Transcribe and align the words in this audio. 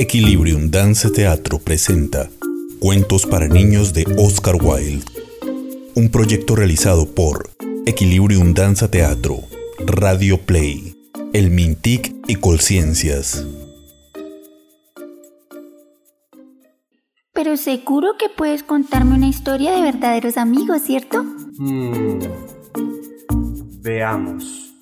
Equilibrium 0.00 0.70
Dance 0.70 1.10
Teatro 1.10 1.58
presenta 1.58 2.30
Cuentos 2.78 3.26
para 3.26 3.48
niños 3.48 3.92
de 3.92 4.06
Oscar 4.16 4.56
Wilde. 4.58 5.04
Un 5.94 6.08
proyecto 6.08 6.56
realizado 6.56 7.06
por 7.06 7.50
Equilibrium 7.84 8.54
Danza 8.54 8.90
Teatro, 8.90 9.40
Radio 9.78 10.38
Play, 10.38 10.96
El 11.34 11.50
Mintic 11.50 12.14
y 12.26 12.36
Colciencias. 12.36 13.46
Pero 17.34 17.58
seguro 17.58 18.16
que 18.18 18.30
puedes 18.34 18.62
contarme 18.62 19.16
una 19.16 19.28
historia 19.28 19.72
de 19.72 19.82
verdaderos 19.82 20.38
amigos, 20.38 20.80
¿cierto? 20.80 21.22
Hmm. 21.58 22.20
Veamos. 23.82 24.72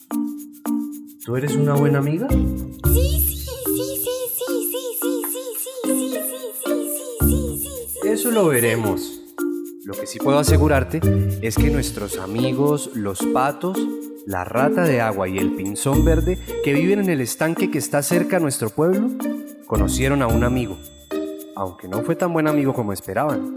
¿Tú 1.25 1.35
eres 1.35 1.57
una 1.57 1.75
buena 1.75 1.99
amiga? 1.99 2.29
Eso 8.19 8.33
lo 8.33 8.49
veremos. 8.49 9.21
Lo 9.85 9.95
que 9.95 10.09
sí 10.09 10.19
puedo 10.19 10.41
asegurarte 10.41 11.01
es 11.41 11.55
que 11.55 11.71
nuestros 11.71 12.19
amigos, 12.19 12.91
los 12.95 13.21
patos, 13.33 13.79
la 14.27 14.43
rata 14.43 14.83
de 14.83 15.01
agua 15.01 15.29
y 15.29 15.39
el 15.39 15.55
pinzón 15.55 16.05
verde 16.05 16.37
que 16.65 16.73
viven 16.73 16.99
en 16.99 17.11
el 17.11 17.21
estanque 17.21 17.71
que 17.71 17.79
está 17.79 18.03
cerca 18.03 18.39
a 18.39 18.41
nuestro 18.41 18.71
pueblo, 18.71 19.09
conocieron 19.69 20.23
a 20.23 20.27
un 20.27 20.43
amigo, 20.43 20.81
aunque 21.55 21.87
no 21.87 22.03
fue 22.03 22.17
tan 22.17 22.33
buen 22.33 22.49
amigo 22.49 22.75
como 22.75 22.93
esperaban. 22.93 23.55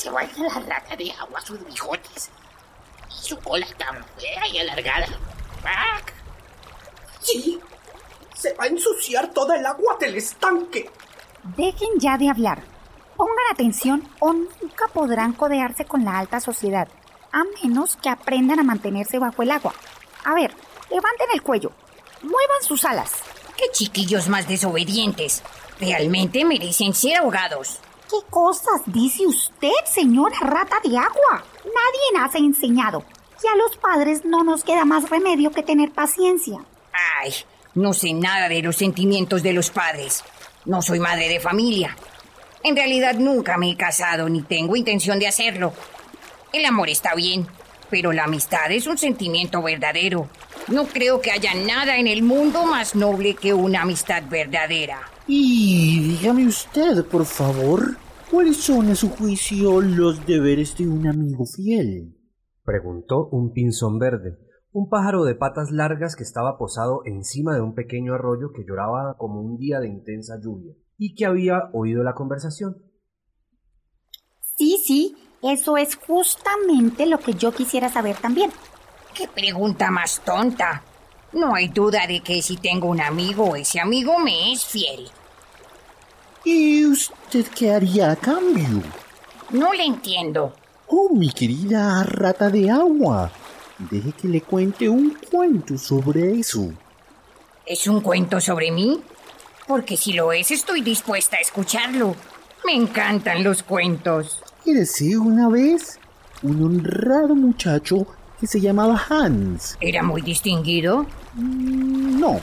Se 0.00 0.08
baña 0.08 0.32
la 0.38 0.60
rata 0.60 0.96
de 0.96 1.12
agua 1.12 1.40
sus 1.42 1.62
bigotes? 1.62 2.30
Y 3.10 3.22
su 3.22 3.38
cola 3.38 3.66
tan 3.76 4.02
fea 4.16 4.48
y 4.48 4.58
alargada. 4.58 5.06
Sí, 7.20 7.60
se 8.34 8.54
va 8.54 8.64
a 8.64 8.68
ensuciar 8.68 9.28
toda 9.28 9.56
el 9.58 9.66
agua 9.66 9.98
del 10.00 10.16
estanque. 10.16 10.90
Dejen 11.54 11.98
ya 11.98 12.16
de 12.16 12.30
hablar. 12.30 12.62
Pongan 13.14 13.52
atención 13.52 14.08
o 14.20 14.32
nunca 14.32 14.88
podrán 14.94 15.34
codearse 15.34 15.84
con 15.84 16.06
la 16.06 16.18
alta 16.18 16.40
sociedad, 16.40 16.88
a 17.30 17.42
menos 17.62 17.96
que 17.96 18.08
aprendan 18.08 18.58
a 18.58 18.62
mantenerse 18.62 19.18
bajo 19.18 19.42
el 19.42 19.50
agua. 19.50 19.74
A 20.24 20.32
ver, 20.32 20.54
levanten 20.88 21.28
el 21.34 21.42
cuello, 21.42 21.72
muevan 22.22 22.62
sus 22.62 22.86
alas. 22.86 23.12
¡Qué 23.58 23.64
chiquillos 23.72 24.28
más 24.28 24.48
desobedientes! 24.48 25.42
Realmente 25.78 26.46
merecen 26.46 26.94
ser 26.94 27.18
ahogados. 27.18 27.80
¿Qué 28.10 28.16
cosas 28.28 28.82
dice 28.86 29.24
usted, 29.24 29.70
señora 29.84 30.36
rata 30.40 30.80
de 30.82 30.98
agua? 30.98 31.44
Nadie 31.64 32.20
nos 32.20 32.34
ha 32.34 32.38
enseñado. 32.38 33.04
Y 33.40 33.46
a 33.46 33.54
los 33.54 33.76
padres 33.76 34.24
no 34.24 34.42
nos 34.42 34.64
queda 34.64 34.84
más 34.84 35.08
remedio 35.08 35.52
que 35.52 35.62
tener 35.62 35.92
paciencia. 35.92 36.58
Ay, 37.22 37.32
no 37.76 37.92
sé 37.92 38.12
nada 38.12 38.48
de 38.48 38.62
los 38.62 38.74
sentimientos 38.74 39.44
de 39.44 39.52
los 39.52 39.70
padres. 39.70 40.24
No 40.64 40.82
soy 40.82 40.98
madre 40.98 41.28
de 41.28 41.38
familia. 41.38 41.96
En 42.64 42.74
realidad 42.74 43.14
nunca 43.14 43.56
me 43.56 43.70
he 43.70 43.76
casado 43.76 44.28
ni 44.28 44.42
tengo 44.42 44.74
intención 44.74 45.20
de 45.20 45.28
hacerlo. 45.28 45.72
El 46.52 46.64
amor 46.64 46.88
está 46.88 47.14
bien, 47.14 47.46
pero 47.90 48.12
la 48.12 48.24
amistad 48.24 48.72
es 48.72 48.88
un 48.88 48.98
sentimiento 48.98 49.62
verdadero. 49.62 50.28
No 50.66 50.86
creo 50.86 51.20
que 51.20 51.30
haya 51.30 51.54
nada 51.54 51.96
en 51.96 52.08
el 52.08 52.24
mundo 52.24 52.64
más 52.64 52.96
noble 52.96 53.34
que 53.34 53.54
una 53.54 53.82
amistad 53.82 54.24
verdadera. 54.28 55.00
Y 55.28 56.16
dígame 56.16 56.46
usted, 56.48 57.04
por 57.04 57.24
favor, 57.24 57.96
¿cuáles 58.30 58.58
son 58.58 58.88
a 58.90 58.94
su 58.94 59.10
juicio 59.10 59.80
los 59.80 60.24
deberes 60.26 60.76
de 60.76 60.86
un 60.88 61.06
amigo 61.06 61.44
fiel? 61.46 62.16
Preguntó 62.64 63.28
un 63.32 63.52
pinzón 63.52 63.98
verde, 63.98 64.38
un 64.72 64.88
pájaro 64.88 65.24
de 65.24 65.34
patas 65.34 65.70
largas 65.72 66.14
que 66.14 66.22
estaba 66.22 66.56
posado 66.56 67.02
encima 67.04 67.54
de 67.54 67.60
un 67.60 67.74
pequeño 67.74 68.14
arroyo 68.14 68.52
que 68.54 68.64
lloraba 68.64 69.16
como 69.18 69.40
un 69.40 69.56
día 69.56 69.80
de 69.80 69.88
intensa 69.88 70.34
lluvia, 70.42 70.74
y 70.96 71.14
que 71.14 71.26
había 71.26 71.70
oído 71.72 72.04
la 72.04 72.14
conversación. 72.14 72.76
Sí, 74.56 74.78
sí, 74.84 75.16
eso 75.42 75.76
es 75.76 75.96
justamente 75.96 77.06
lo 77.06 77.18
que 77.18 77.34
yo 77.34 77.52
quisiera 77.52 77.88
saber 77.88 78.16
también. 78.16 78.50
¡Qué 79.14 79.26
pregunta 79.26 79.90
más 79.90 80.20
tonta! 80.24 80.84
No 81.32 81.54
hay 81.54 81.68
duda 81.68 82.06
de 82.06 82.20
que 82.20 82.42
si 82.42 82.56
tengo 82.56 82.88
un 82.88 83.00
amigo, 83.00 83.56
ese 83.56 83.80
amigo 83.80 84.18
me 84.18 84.52
es 84.52 84.64
fiel. 84.64 85.08
¿Y 86.44 86.86
usted 86.86 87.46
qué 87.54 87.72
haría 87.72 88.12
a 88.12 88.16
cambio? 88.16 88.82
No 89.50 89.72
le 89.72 89.84
entiendo. 89.84 90.54
Oh, 90.86 91.10
mi 91.14 91.30
querida 91.30 92.02
rata 92.04 92.48
de 92.50 92.70
agua. 92.70 93.30
Deje 93.78 94.12
que 94.12 94.28
le 94.28 94.40
cuente 94.42 94.88
un 94.88 95.16
cuento 95.30 95.78
sobre 95.78 96.38
eso. 96.38 96.72
¿Es 97.66 97.86
un 97.86 98.00
cuento 98.00 98.40
sobre 98.40 98.70
mí? 98.70 99.00
Porque 99.66 99.96
si 99.96 100.12
lo 100.12 100.32
es, 100.32 100.50
estoy 100.50 100.80
dispuesta 100.82 101.36
a 101.36 101.40
escucharlo. 101.40 102.16
Me 102.66 102.74
encantan 102.74 103.44
los 103.44 103.62
cuentos. 103.62 104.42
Érase 104.66 105.16
una 105.16 105.48
vez 105.48 105.98
un 106.42 106.62
honrado 106.62 107.34
muchacho 107.34 108.06
que 108.40 108.46
se 108.46 108.60
llamaba 108.60 109.00
Hans. 109.08 109.76
¿Era 109.80 110.02
muy 110.02 110.22
distinguido? 110.22 111.06
Mm, 111.34 112.18
No, 112.18 112.40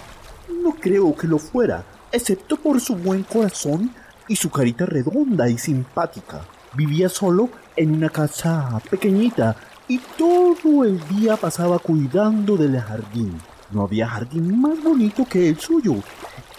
no 0.64 0.72
creo 0.79 1.16
que 1.16 1.28
lo 1.28 1.38
fuera, 1.38 1.84
excepto 2.17 2.57
por 2.57 2.81
su 2.81 2.95
buen 2.95 3.23
corazón 3.23 3.91
y 4.28 4.35
su 4.35 4.50
carita 4.50 4.85
redonda 4.85 5.50
y 5.50 5.57
simpática. 5.57 6.41
Vivía 6.73 7.09
solo 7.09 7.50
en 7.75 7.95
una 7.95 8.09
casa 8.09 8.81
pequeñita 8.89 9.55
y 9.88 10.00
todo 10.17 10.83
el 10.83 11.00
día 11.07 11.38
pasaba 11.38 11.79
cuidando 11.79 12.57
del 12.57 12.79
jardín. 12.79 13.39
No 13.72 13.83
había 13.83 14.07
jardín 14.07 14.59
más 14.59 14.81
bonito 14.83 15.25
que 15.25 15.47
el 15.50 15.59
suyo. 15.59 15.95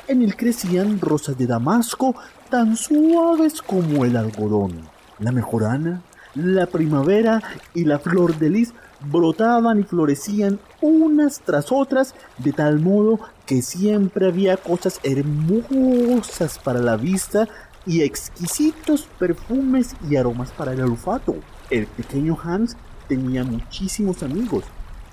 En 0.06 0.22
él 0.22 0.36
crecían 0.36 1.00
rosas 1.00 1.36
de 1.36 1.46
damasco 1.46 2.14
tan 2.48 2.76
suaves 2.76 3.60
como 3.60 4.04
el 4.04 4.16
algodón. 4.16 4.88
La 5.18 5.32
mejorana, 5.32 6.02
la 6.34 6.66
primavera 6.66 7.42
y 7.74 7.84
la 7.84 7.98
flor 7.98 8.38
de 8.38 8.50
lis 8.50 8.72
brotaban 9.00 9.80
y 9.80 9.82
florecían 9.82 10.58
unas 10.80 11.40
tras 11.40 11.70
otras 11.70 12.14
de 12.38 12.52
tal 12.52 12.80
modo 12.80 13.20
que 13.48 13.62
siempre 13.62 14.26
había 14.26 14.58
cosas 14.58 15.00
hermosas 15.02 16.58
para 16.58 16.80
la 16.80 16.98
vista 16.98 17.48
y 17.86 18.02
exquisitos 18.02 19.08
perfumes 19.18 19.96
y 20.08 20.16
aromas 20.16 20.50
para 20.50 20.74
el 20.74 20.82
olfato. 20.82 21.34
El 21.70 21.86
pequeño 21.86 22.36
Hans 22.44 22.76
tenía 23.08 23.44
muchísimos 23.44 24.22
amigos, 24.22 24.64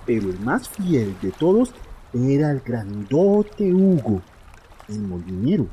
pero 0.06 0.30
el 0.30 0.38
más 0.42 0.68
fiel 0.68 1.16
de 1.22 1.32
todos 1.32 1.74
era 2.14 2.52
el 2.52 2.60
grandote 2.60 3.74
Hugo, 3.74 4.22
el 4.90 5.00
molinero. 5.00 5.68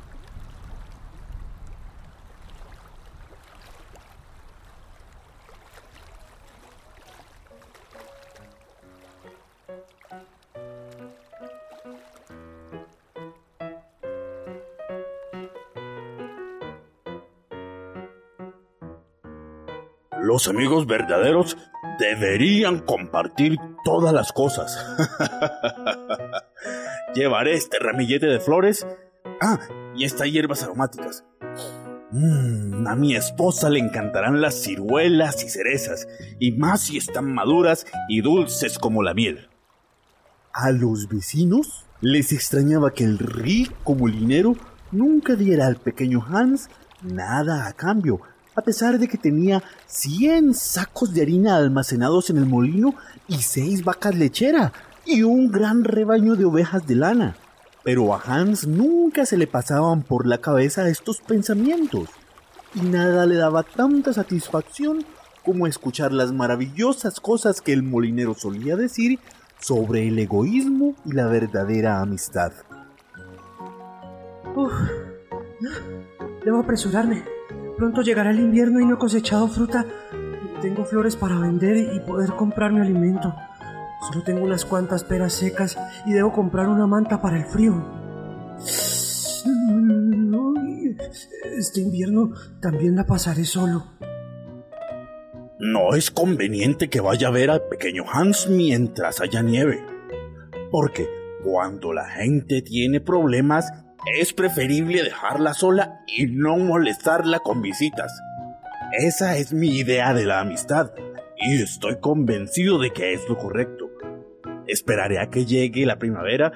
Los 20.33 20.47
amigos 20.47 20.87
verdaderos 20.87 21.55
deberían 21.99 22.79
compartir 22.79 23.55
todas 23.85 24.11
las 24.11 24.31
cosas. 24.31 24.83
Llevaré 27.13 27.53
este 27.53 27.77
ramillete 27.77 28.25
de 28.25 28.39
flores. 28.39 28.87
Ah, 29.39 29.59
y 29.95 30.05
estas 30.05 30.31
hierbas 30.31 30.63
aromáticas. 30.63 31.23
Mm, 32.09 32.87
a 32.87 32.95
mi 32.95 33.15
esposa 33.15 33.69
le 33.69 33.77
encantarán 33.77 34.41
las 34.41 34.59
ciruelas 34.59 35.43
y 35.43 35.49
cerezas, 35.49 36.07
y 36.39 36.53
más 36.53 36.81
si 36.81 36.97
están 36.97 37.31
maduras 37.31 37.85
y 38.09 38.21
dulces 38.21 38.79
como 38.79 39.03
la 39.03 39.13
miel. 39.13 39.49
A 40.51 40.71
los 40.71 41.09
vecinos 41.09 41.85
les 42.01 42.31
extrañaba 42.31 42.91
que 42.91 43.03
el 43.03 43.19
rico 43.19 43.93
molinero 43.93 44.55
nunca 44.91 45.35
diera 45.35 45.67
al 45.67 45.75
pequeño 45.75 46.25
Hans 46.27 46.71
nada 47.03 47.67
a 47.67 47.73
cambio, 47.73 48.21
a 48.55 48.61
pesar 48.61 48.99
de 48.99 49.07
que 49.07 49.17
tenía 49.17 49.63
100 49.87 50.53
sacos 50.53 51.13
de 51.13 51.21
harina 51.21 51.55
almacenados 51.55 52.29
en 52.29 52.37
el 52.37 52.45
molino 52.45 52.95
y 53.27 53.41
seis 53.41 53.83
vacas 53.83 54.15
lecheras 54.15 54.71
y 55.05 55.23
un 55.23 55.51
gran 55.51 55.83
rebaño 55.83 56.35
de 56.35 56.45
ovejas 56.45 56.85
de 56.87 56.95
lana. 56.95 57.35
Pero 57.83 58.13
a 58.13 58.21
Hans 58.21 58.65
nunca 58.65 59.25
se 59.25 59.37
le 59.37 59.47
pasaban 59.47 60.03
por 60.03 60.25
la 60.25 60.37
cabeza 60.37 60.87
estos 60.87 61.19
pensamientos. 61.19 62.09
y 62.75 62.81
nada 62.81 63.27
le 63.27 63.35
daba 63.35 63.61
tanta 63.61 64.13
satisfacción 64.13 65.05
como 65.43 65.67
escuchar 65.67 66.11
las 66.11 66.31
maravillosas 66.31 67.19
cosas 67.19 67.61
que 67.61 67.71
el 67.73 67.83
molinero 67.83 68.33
solía 68.33 68.75
decir 68.75 69.19
sobre 69.59 70.07
el 70.07 70.17
egoísmo 70.17 70.95
y 71.05 71.11
la 71.11 71.27
verdadera 71.27 72.01
amistad. 72.01 72.51
Uf. 74.55 74.73
Debo 76.43 76.59
apresurarme. 76.59 77.32
Pronto 77.83 78.01
llegará 78.01 78.31
el 78.31 78.39
invierno 78.39 78.79
y 78.79 78.85
no 78.85 78.93
he 78.93 78.97
cosechado 78.97 79.45
fruta. 79.49 79.85
Tengo 80.61 80.85
flores 80.85 81.17
para 81.17 81.37
vender 81.37 81.75
y 81.93 81.99
poder 81.99 82.29
comprar 82.29 82.71
mi 82.71 82.79
alimento. 82.79 83.35
Solo 84.07 84.23
tengo 84.23 84.41
unas 84.45 84.63
cuantas 84.63 85.03
peras 85.03 85.33
secas 85.33 85.77
y 86.05 86.13
debo 86.13 86.31
comprar 86.31 86.69
una 86.69 86.87
manta 86.87 87.21
para 87.21 87.35
el 87.35 87.43
frío. 87.43 87.85
Este 91.57 91.81
invierno 91.81 92.31
también 92.61 92.95
la 92.95 93.05
pasaré 93.05 93.43
solo. 93.43 93.83
No 95.59 95.93
es 95.93 96.09
conveniente 96.09 96.89
que 96.89 97.01
vaya 97.01 97.27
a 97.27 97.31
ver 97.31 97.49
al 97.49 97.63
pequeño 97.63 98.05
Hans 98.09 98.47
mientras 98.49 99.19
haya 99.19 99.41
nieve. 99.41 99.85
Porque 100.71 101.09
cuando 101.43 101.91
la 101.91 102.07
gente 102.07 102.61
tiene 102.61 103.01
problemas, 103.01 103.82
es 104.05 104.33
preferible 104.33 105.03
dejarla 105.03 105.53
sola 105.53 106.01
y 106.07 106.25
no 106.27 106.57
molestarla 106.57 107.39
con 107.39 107.61
visitas. 107.61 108.11
Esa 108.91 109.37
es 109.37 109.53
mi 109.53 109.69
idea 109.69 110.13
de 110.13 110.25
la 110.25 110.41
amistad 110.41 110.91
y 111.37 111.61
estoy 111.61 111.99
convencido 111.99 112.79
de 112.79 112.91
que 112.91 113.13
es 113.13 113.27
lo 113.29 113.37
correcto. 113.37 113.89
Esperaré 114.67 115.19
a 115.19 115.29
que 115.29 115.45
llegue 115.45 115.85
la 115.85 115.99
primavera 115.99 116.51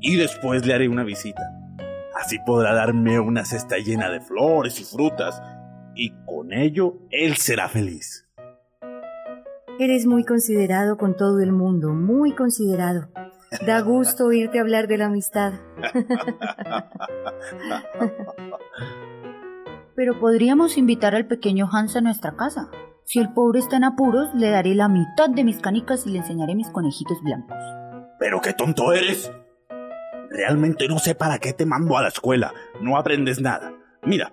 y 0.00 0.16
después 0.16 0.64
le 0.66 0.74
haré 0.74 0.88
una 0.88 1.04
visita. 1.04 1.42
Así 2.14 2.38
podrá 2.46 2.72
darme 2.72 3.18
una 3.20 3.44
cesta 3.44 3.78
llena 3.78 4.10
de 4.10 4.20
flores 4.20 4.80
y 4.80 4.84
frutas 4.84 5.42
y 5.94 6.10
con 6.24 6.52
ello 6.52 6.98
él 7.10 7.36
será 7.36 7.68
feliz. 7.68 8.28
Eres 9.78 10.06
muy 10.06 10.24
considerado 10.24 10.96
con 10.96 11.16
todo 11.16 11.40
el 11.40 11.52
mundo, 11.52 11.94
muy 11.94 12.34
considerado. 12.34 13.08
Da 13.66 13.80
gusto 13.80 14.26
oírte 14.26 14.58
hablar 14.58 14.88
de 14.88 14.98
la 14.98 15.06
amistad. 15.06 15.52
Pero 19.94 20.18
podríamos 20.18 20.76
invitar 20.76 21.14
al 21.14 21.26
pequeño 21.26 21.68
Hans 21.70 21.94
a 21.96 22.00
nuestra 22.00 22.34
casa. 22.34 22.70
Si 23.04 23.20
el 23.20 23.32
pobre 23.32 23.60
está 23.60 23.76
en 23.76 23.84
apuros, 23.84 24.34
le 24.34 24.50
daré 24.50 24.74
la 24.74 24.88
mitad 24.88 25.28
de 25.28 25.44
mis 25.44 25.58
canicas 25.58 26.04
y 26.06 26.10
le 26.10 26.18
enseñaré 26.18 26.56
mis 26.56 26.70
conejitos 26.70 27.22
blancos. 27.22 27.56
Pero 28.18 28.40
qué 28.40 28.52
tonto 28.52 28.92
eres. 28.92 29.30
Realmente 30.30 30.88
no 30.88 30.98
sé 30.98 31.14
para 31.14 31.38
qué 31.38 31.52
te 31.52 31.66
mando 31.66 31.96
a 31.96 32.02
la 32.02 32.08
escuela. 32.08 32.52
No 32.80 32.96
aprendes 32.96 33.40
nada. 33.40 33.74
Mira, 34.02 34.32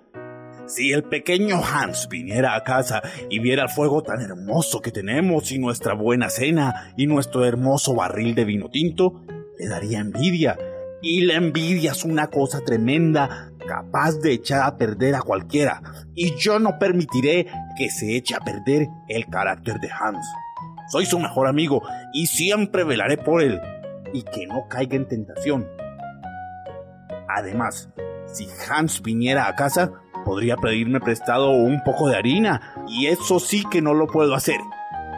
si 0.70 0.92
el 0.92 1.02
pequeño 1.02 1.60
Hans 1.64 2.08
viniera 2.08 2.54
a 2.54 2.62
casa 2.62 3.02
y 3.28 3.40
viera 3.40 3.64
el 3.64 3.68
fuego 3.68 4.02
tan 4.02 4.20
hermoso 4.20 4.80
que 4.80 4.92
tenemos 4.92 5.50
y 5.50 5.58
nuestra 5.58 5.94
buena 5.94 6.30
cena 6.30 6.92
y 6.96 7.06
nuestro 7.06 7.44
hermoso 7.44 7.94
barril 7.94 8.34
de 8.34 8.44
vino 8.44 8.70
tinto, 8.70 9.24
le 9.58 9.66
daría 9.68 9.98
envidia. 9.98 10.56
Y 11.02 11.22
la 11.22 11.34
envidia 11.34 11.92
es 11.92 12.04
una 12.04 12.28
cosa 12.28 12.60
tremenda, 12.60 13.50
capaz 13.66 14.20
de 14.20 14.32
echar 14.32 14.62
a 14.62 14.76
perder 14.76 15.16
a 15.16 15.22
cualquiera. 15.22 15.82
Y 16.14 16.36
yo 16.36 16.58
no 16.60 16.78
permitiré 16.78 17.46
que 17.76 17.90
se 17.90 18.16
eche 18.16 18.36
a 18.36 18.40
perder 18.40 18.86
el 19.08 19.26
carácter 19.26 19.80
de 19.80 19.88
Hans. 19.90 20.24
Soy 20.92 21.06
su 21.06 21.18
mejor 21.18 21.48
amigo 21.48 21.82
y 22.12 22.26
siempre 22.26 22.84
velaré 22.84 23.16
por 23.16 23.42
él 23.42 23.60
y 24.12 24.22
que 24.22 24.46
no 24.46 24.68
caiga 24.68 24.96
en 24.96 25.08
tentación. 25.08 25.68
Además, 27.28 27.88
si 28.26 28.46
Hans 28.68 29.02
viniera 29.02 29.48
a 29.48 29.56
casa, 29.56 29.92
podría 30.24 30.56
pedirme 30.56 31.00
prestado 31.00 31.50
un 31.50 31.82
poco 31.84 32.08
de 32.08 32.16
harina, 32.16 32.74
y 32.88 33.06
eso 33.06 33.40
sí 33.40 33.64
que 33.70 33.82
no 33.82 33.94
lo 33.94 34.06
puedo 34.06 34.34
hacer. 34.34 34.60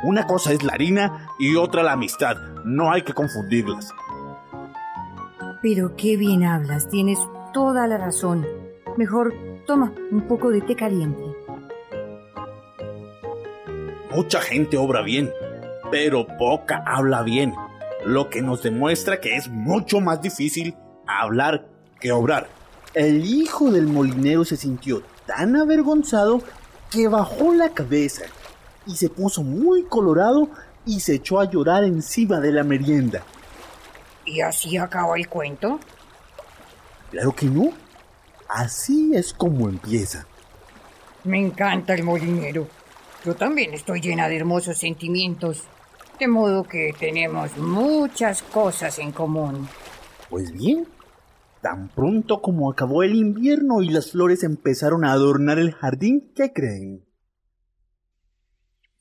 Una 0.04 0.26
cosa 0.26 0.52
es 0.52 0.62
la 0.62 0.72
harina 0.72 1.28
y 1.38 1.56
otra 1.56 1.82
la 1.82 1.92
amistad, 1.92 2.36
no 2.64 2.90
hay 2.90 3.02
que 3.02 3.12
confundirlas. 3.12 3.92
Pero 5.62 5.94
qué 5.96 6.16
bien 6.16 6.44
hablas, 6.44 6.88
tienes 6.88 7.18
toda 7.52 7.86
la 7.86 7.98
razón. 7.98 8.46
Mejor 8.96 9.32
toma 9.66 9.92
un 10.10 10.22
poco 10.22 10.50
de 10.50 10.60
té 10.60 10.74
caliente. 10.74 11.22
Mucha 14.14 14.40
gente 14.40 14.76
obra 14.76 15.02
bien, 15.02 15.30
pero 15.90 16.26
poca 16.26 16.82
habla 16.84 17.22
bien, 17.22 17.54
lo 18.04 18.28
que 18.28 18.42
nos 18.42 18.62
demuestra 18.62 19.20
que 19.20 19.36
es 19.36 19.48
mucho 19.48 20.00
más 20.00 20.20
difícil 20.20 20.74
hablar 21.06 21.68
que 22.00 22.12
obrar. 22.12 22.61
El 22.94 23.24
hijo 23.24 23.70
del 23.70 23.86
molinero 23.86 24.44
se 24.44 24.56
sintió 24.56 25.02
tan 25.26 25.56
avergonzado 25.56 26.42
que 26.90 27.08
bajó 27.08 27.54
la 27.54 27.70
cabeza 27.70 28.24
y 28.86 28.96
se 28.96 29.08
puso 29.08 29.42
muy 29.42 29.84
colorado 29.84 30.50
y 30.84 31.00
se 31.00 31.14
echó 31.14 31.40
a 31.40 31.50
llorar 31.50 31.84
encima 31.84 32.38
de 32.40 32.52
la 32.52 32.64
merienda. 32.64 33.22
¿Y 34.26 34.42
así 34.42 34.76
acabó 34.76 35.16
el 35.16 35.28
cuento? 35.28 35.80
Claro 37.10 37.34
que 37.34 37.46
no. 37.46 37.70
Así 38.48 39.12
es 39.14 39.32
como 39.32 39.68
empieza. 39.68 40.26
Me 41.24 41.40
encanta 41.40 41.94
el 41.94 42.02
molinero. 42.02 42.68
Yo 43.24 43.34
también 43.34 43.72
estoy 43.72 44.00
llena 44.00 44.28
de 44.28 44.36
hermosos 44.36 44.76
sentimientos. 44.76 45.62
De 46.18 46.28
modo 46.28 46.64
que 46.64 46.94
tenemos 46.98 47.56
muchas 47.56 48.42
cosas 48.42 48.98
en 48.98 49.12
común. 49.12 49.68
Pues 50.28 50.52
bien, 50.52 50.86
tan 51.62 51.88
pronto 51.88 52.42
como 52.42 52.70
acabó 52.70 53.04
el 53.04 53.14
invierno 53.14 53.82
y 53.82 53.88
las 53.88 54.10
flores 54.10 54.42
empezaron 54.42 55.04
a 55.04 55.12
adornar 55.12 55.58
el 55.58 55.72
jardín, 55.72 56.32
¿qué 56.34 56.52
creen? 56.52 57.06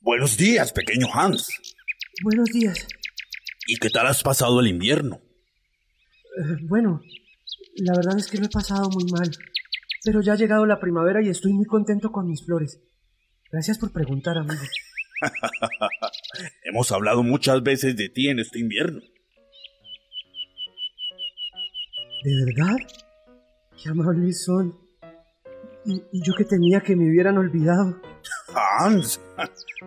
Buenos 0.00 0.36
días, 0.36 0.72
pequeño 0.72 1.08
Hans. 1.12 1.48
Buenos 2.22 2.48
días. 2.50 2.86
¿Y 3.66 3.76
qué 3.76 3.90
tal 3.90 4.06
has 4.06 4.22
pasado 4.22 4.60
el 4.60 4.68
invierno? 4.68 5.16
Eh, 5.16 6.56
bueno, 6.62 7.00
la 7.76 7.94
verdad 7.96 8.16
es 8.18 8.28
que 8.28 8.38
lo 8.38 8.46
he 8.46 8.48
pasado 8.48 8.88
muy 8.90 9.04
mal. 9.10 9.30
Pero 10.04 10.20
ya 10.20 10.32
ha 10.32 10.36
llegado 10.36 10.64
la 10.66 10.80
primavera 10.80 11.22
y 11.22 11.28
estoy 11.28 11.52
muy 11.52 11.66
contento 11.66 12.10
con 12.10 12.26
mis 12.26 12.44
flores. 12.44 12.80
Gracias 13.50 13.78
por 13.78 13.92
preguntar, 13.92 14.38
amigo. 14.38 14.62
Hemos 16.64 16.90
hablado 16.90 17.22
muchas 17.22 17.62
veces 17.62 17.96
de 17.96 18.08
ti 18.08 18.28
en 18.28 18.40
este 18.40 18.58
invierno. 18.58 19.00
¿De 22.24 22.44
verdad? 22.44 22.76
Qué 23.82 23.90
amables 23.90 24.44
son. 24.44 24.78
Y, 25.84 26.02
y 26.12 26.22
yo 26.22 26.34
que 26.36 26.44
temía 26.44 26.80
que 26.80 26.94
me 26.94 27.08
hubieran 27.08 27.36
olvidado. 27.38 28.00
Hans, 28.78 29.20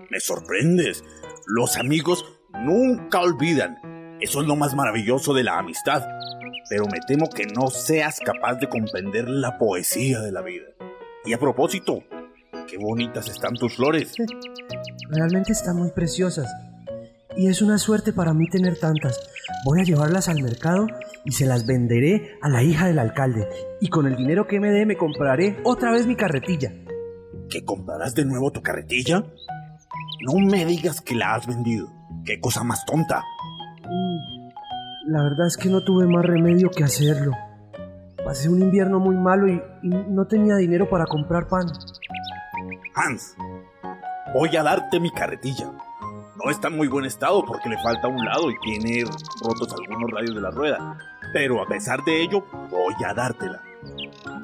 me 0.09 0.19
sorprendes. 0.19 1.03
Los 1.47 1.77
amigos 1.77 2.25
nunca 2.63 3.21
olvidan. 3.21 3.77
Eso 4.19 4.41
es 4.41 4.47
lo 4.47 4.55
más 4.55 4.75
maravilloso 4.75 5.33
de 5.33 5.43
la 5.43 5.59
amistad. 5.59 6.03
Pero 6.69 6.85
me 6.91 6.99
temo 7.07 7.29
que 7.29 7.45
no 7.45 7.67
seas 7.67 8.19
capaz 8.19 8.55
de 8.55 8.67
comprender 8.67 9.29
la 9.29 9.57
poesía 9.57 10.19
de 10.19 10.31
la 10.31 10.41
vida. 10.41 10.65
Y 11.23 11.33
a 11.33 11.39
propósito, 11.39 12.03
qué 12.67 12.77
bonitas 12.77 13.29
están 13.29 13.55
tus 13.55 13.75
flores. 13.75 14.13
Realmente 15.09 15.51
están 15.53 15.77
muy 15.77 15.91
preciosas. 15.91 16.51
Y 17.37 17.47
es 17.47 17.61
una 17.61 17.77
suerte 17.77 18.13
para 18.13 18.33
mí 18.33 18.49
tener 18.49 18.77
tantas. 18.79 19.19
Voy 19.65 19.81
a 19.81 19.83
llevarlas 19.83 20.27
al 20.27 20.41
mercado 20.41 20.87
y 21.25 21.31
se 21.31 21.45
las 21.45 21.65
venderé 21.65 22.37
a 22.41 22.49
la 22.49 22.63
hija 22.63 22.87
del 22.87 22.99
alcalde. 22.99 23.47
Y 23.81 23.89
con 23.89 24.05
el 24.07 24.15
dinero 24.15 24.47
que 24.47 24.59
me 24.59 24.69
dé 24.71 24.85
me 24.85 24.95
compraré 24.95 25.59
otra 25.63 25.91
vez 25.91 26.05
mi 26.07 26.15
carretilla. 26.15 26.71
¿Que 27.49 27.65
comprarás 27.65 28.15
de 28.15 28.25
nuevo 28.25 28.51
tu 28.51 28.61
carretilla? 28.61 29.23
No 30.27 30.39
me 30.49 30.65
digas 30.65 31.01
que 31.01 31.15
la 31.15 31.35
has 31.35 31.45
vendido. 31.47 31.87
Qué 32.25 32.39
cosa 32.39 32.63
más 32.63 32.85
tonta. 32.85 33.21
Mm, 33.83 35.11
La 35.11 35.23
verdad 35.23 35.47
es 35.47 35.57
que 35.57 35.69
no 35.69 35.83
tuve 35.83 36.07
más 36.07 36.25
remedio 36.25 36.69
que 36.69 36.83
hacerlo. 36.83 37.31
Pasé 38.23 38.49
un 38.49 38.61
invierno 38.61 38.99
muy 38.99 39.15
malo 39.15 39.47
y, 39.47 39.61
y 39.83 39.89
no 39.89 40.25
tenía 40.25 40.55
dinero 40.55 40.89
para 40.89 41.05
comprar 41.05 41.47
pan. 41.47 41.67
Hans, 42.95 43.35
voy 44.33 44.55
a 44.55 44.63
darte 44.63 44.99
mi 44.99 45.11
carretilla. 45.11 45.71
No 46.43 46.49
está 46.51 46.67
en 46.69 46.77
muy 46.77 46.87
buen 46.87 47.05
estado 47.05 47.43
porque 47.45 47.69
le 47.69 47.77
falta 47.83 48.07
un 48.07 48.23
lado 48.25 48.49
y 48.49 48.55
tiene 48.61 49.03
rotos 49.43 49.73
algunos 49.73 50.11
radios 50.11 50.35
de 50.35 50.41
la 50.41 50.51
rueda. 50.51 50.97
Pero 51.35 51.61
a 51.61 51.67
pesar 51.67 52.01
de 52.05 52.21
ello, 52.21 52.45
voy 52.69 52.93
a 53.05 53.13
dártela. 53.13 53.61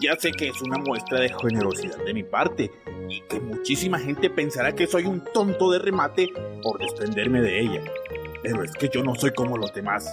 Ya 0.01 0.17
sé 0.19 0.33
que 0.33 0.49
es 0.49 0.61
una 0.61 0.77
muestra 0.77 1.21
de 1.21 1.33
generosidad 1.41 2.03
de 2.03 2.13
mi 2.13 2.23
parte 2.23 2.69
y 3.07 3.21
que 3.21 3.39
muchísima 3.39 3.97
gente 3.97 4.29
pensará 4.29 4.73
que 4.73 4.87
soy 4.87 5.05
un 5.05 5.23
tonto 5.33 5.71
de 5.71 5.79
remate 5.79 6.27
por 6.61 6.79
desprenderme 6.79 7.39
de 7.39 7.61
ella. 7.61 7.81
Pero 8.43 8.65
es 8.65 8.73
que 8.73 8.89
yo 8.89 9.03
no 9.03 9.15
soy 9.15 9.31
como 9.31 9.57
los 9.57 9.73
demás. 9.73 10.05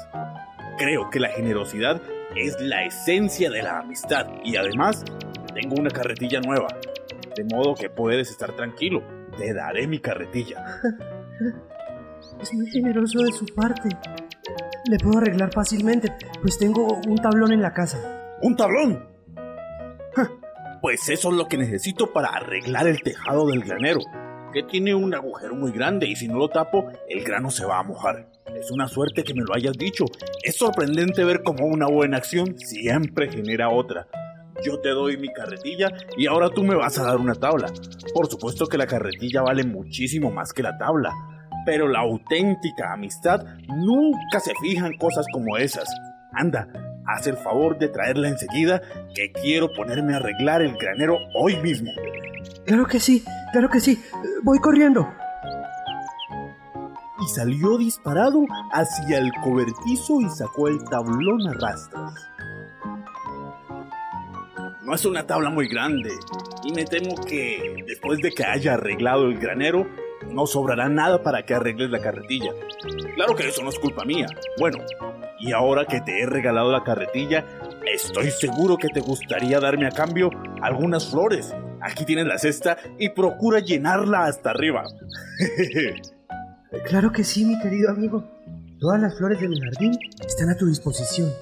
Creo 0.78 1.10
que 1.10 1.18
la 1.18 1.30
generosidad 1.30 2.00
es 2.36 2.56
la 2.60 2.84
esencia 2.84 3.50
de 3.50 3.64
la 3.64 3.80
amistad 3.80 4.28
y 4.44 4.54
además 4.54 5.04
tengo 5.54 5.74
una 5.80 5.90
carretilla 5.90 6.40
nueva. 6.40 6.68
De 7.34 7.42
modo 7.42 7.74
que 7.74 7.90
puedes 7.90 8.30
estar 8.30 8.54
tranquilo. 8.54 9.02
Te 9.36 9.52
daré 9.52 9.88
mi 9.88 9.98
carretilla. 9.98 10.64
Es 12.40 12.52
muy 12.52 12.70
generoso 12.70 13.20
de 13.20 13.32
su 13.32 13.46
parte. 13.46 13.88
Le 14.88 14.96
puedo 14.96 15.18
arreglar 15.18 15.50
fácilmente, 15.52 16.14
pues 16.40 16.56
tengo 16.56 16.98
un 17.06 17.16
tablón 17.16 17.52
en 17.52 17.60
la 17.60 17.74
casa. 17.74 17.98
¿Un 18.40 18.56
tablón? 18.56 19.06
Pues 20.80 21.10
eso 21.10 21.28
es 21.28 21.34
lo 21.34 21.46
que 21.46 21.58
necesito 21.58 22.10
para 22.10 22.28
arreglar 22.28 22.86
el 22.88 23.02
tejado 23.02 23.46
del 23.48 23.64
granero, 23.64 24.00
que 24.50 24.62
tiene 24.62 24.94
un 24.94 25.14
agujero 25.14 25.54
muy 25.54 25.72
grande 25.72 26.06
y 26.06 26.16
si 26.16 26.26
no 26.26 26.38
lo 26.38 26.48
tapo, 26.48 26.90
el 27.06 27.22
grano 27.22 27.50
se 27.50 27.66
va 27.66 27.80
a 27.80 27.82
mojar. 27.82 28.30
Es 28.58 28.70
una 28.70 28.88
suerte 28.88 29.24
que 29.24 29.34
me 29.34 29.42
lo 29.42 29.54
hayas 29.54 29.76
dicho. 29.76 30.06
Es 30.42 30.56
sorprendente 30.56 31.22
ver 31.22 31.42
cómo 31.42 31.66
una 31.66 31.86
buena 31.86 32.16
acción 32.16 32.58
siempre 32.58 33.30
genera 33.30 33.68
otra. 33.68 34.06
Yo 34.64 34.80
te 34.80 34.88
doy 34.88 35.18
mi 35.18 35.30
carretilla 35.34 35.88
y 36.16 36.26
ahora 36.26 36.48
tú 36.48 36.64
me 36.64 36.74
vas 36.74 36.98
a 36.98 37.04
dar 37.04 37.18
una 37.18 37.34
tabla. 37.34 37.66
Por 38.14 38.26
supuesto 38.28 38.66
que 38.66 38.78
la 38.78 38.86
carretilla 38.86 39.42
vale 39.42 39.64
muchísimo 39.64 40.30
más 40.30 40.54
que 40.54 40.62
la 40.62 40.78
tabla, 40.78 41.12
pero 41.68 41.86
la 41.86 41.98
auténtica 41.98 42.94
amistad 42.94 43.44
nunca 43.68 44.40
se 44.40 44.54
fija 44.58 44.86
en 44.86 44.96
cosas 44.96 45.26
como 45.30 45.58
esas. 45.58 45.86
Anda, 46.32 46.66
haz 47.04 47.26
el 47.26 47.36
favor 47.36 47.78
de 47.78 47.88
traerla 47.88 48.28
enseguida, 48.28 48.80
que 49.14 49.32
quiero 49.32 49.70
ponerme 49.74 50.14
a 50.14 50.16
arreglar 50.16 50.62
el 50.62 50.78
granero 50.78 51.18
hoy 51.34 51.58
mismo. 51.58 51.90
Claro 52.64 52.86
que 52.86 52.98
sí, 52.98 53.22
claro 53.52 53.68
que 53.68 53.80
sí. 53.80 54.02
Voy 54.44 54.58
corriendo. 54.60 55.12
Y 57.20 57.28
salió 57.34 57.76
disparado 57.76 58.46
hacia 58.72 59.18
el 59.18 59.30
cobertizo 59.44 60.22
y 60.22 60.30
sacó 60.30 60.68
el 60.68 60.82
tablón 60.84 61.48
a 61.48 61.52
rastras. 61.52 62.14
No 64.86 64.94
es 64.94 65.04
una 65.04 65.26
tabla 65.26 65.50
muy 65.50 65.68
grande, 65.68 66.12
y 66.64 66.72
me 66.72 66.86
temo 66.86 67.14
que 67.26 67.84
después 67.86 68.20
de 68.20 68.30
que 68.30 68.46
haya 68.46 68.72
arreglado 68.72 69.26
el 69.26 69.38
granero, 69.38 69.86
no 70.30 70.46
sobrará 70.46 70.88
nada 70.88 71.22
para 71.22 71.44
que 71.44 71.54
arregles 71.54 71.90
la 71.90 72.00
carretilla. 72.00 72.52
Claro 73.14 73.34
que 73.34 73.48
eso 73.48 73.62
no 73.62 73.70
es 73.70 73.78
culpa 73.78 74.04
mía. 74.04 74.26
Bueno, 74.58 74.78
y 75.38 75.52
ahora 75.52 75.84
que 75.86 76.00
te 76.00 76.20
he 76.20 76.26
regalado 76.26 76.72
la 76.72 76.84
carretilla, 76.84 77.44
estoy 77.92 78.30
seguro 78.30 78.76
que 78.76 78.88
te 78.88 79.00
gustaría 79.00 79.60
darme 79.60 79.86
a 79.86 79.90
cambio 79.90 80.30
algunas 80.62 81.10
flores. 81.10 81.54
Aquí 81.80 82.04
tienes 82.04 82.26
la 82.26 82.38
cesta 82.38 82.76
y 82.98 83.10
procura 83.10 83.60
llenarla 83.60 84.24
hasta 84.24 84.50
arriba. 84.50 84.84
Claro 86.84 87.12
que 87.12 87.24
sí, 87.24 87.46
mi 87.46 87.58
querido 87.60 87.90
amigo. 87.90 88.24
Todas 88.78 89.00
las 89.00 89.16
flores 89.16 89.40
de 89.40 89.48
mi 89.48 89.58
jardín 89.58 89.98
están 90.26 90.50
a 90.50 90.56
tu 90.56 90.66
disposición. 90.66 91.32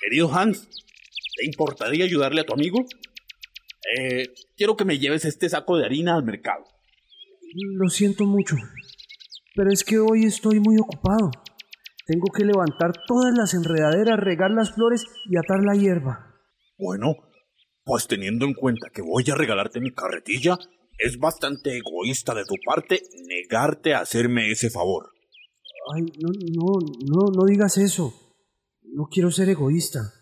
Querido 0.00 0.32
Hans, 0.32 0.68
¿te 1.36 1.46
importaría 1.46 2.04
ayudarle 2.04 2.42
a 2.42 2.44
tu 2.44 2.54
amigo? 2.54 2.86
Eh, 3.98 4.32
quiero 4.56 4.76
que 4.76 4.84
me 4.84 4.98
lleves 4.98 5.24
este 5.24 5.48
saco 5.48 5.76
de 5.76 5.86
harina 5.86 6.14
al 6.14 6.24
mercado. 6.24 6.64
Lo 7.74 7.88
siento 7.88 8.24
mucho, 8.24 8.56
pero 9.54 9.72
es 9.72 9.82
que 9.82 9.98
hoy 9.98 10.24
estoy 10.24 10.60
muy 10.60 10.76
ocupado. 10.78 11.30
Tengo 12.06 12.28
que 12.34 12.44
levantar 12.44 12.92
todas 13.06 13.34
las 13.36 13.54
enredaderas, 13.54 14.18
regar 14.18 14.50
las 14.50 14.74
flores 14.74 15.04
y 15.28 15.36
atar 15.36 15.62
la 15.64 15.74
hierba. 15.74 16.34
Bueno, 16.78 17.16
pues 17.84 18.06
teniendo 18.06 18.46
en 18.46 18.54
cuenta 18.54 18.88
que 18.90 19.02
voy 19.02 19.24
a 19.30 19.34
regalarte 19.34 19.80
mi 19.80 19.92
carretilla, 19.92 20.56
es 20.98 21.18
bastante 21.18 21.76
egoísta 21.76 22.34
de 22.34 22.44
tu 22.44 22.54
parte 22.64 23.02
negarte 23.26 23.94
a 23.94 24.00
hacerme 24.00 24.50
ese 24.50 24.70
favor. 24.70 25.17
Ay, 25.94 26.02
no, 26.20 26.28
no, 26.54 26.78
no, 27.06 27.32
no 27.32 27.44
digas 27.46 27.78
eso. 27.78 28.12
No 28.82 29.08
quiero 29.10 29.30
ser 29.30 29.48
egoísta. 29.48 30.12